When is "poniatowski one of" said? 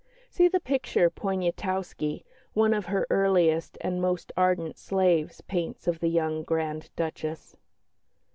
1.11-2.87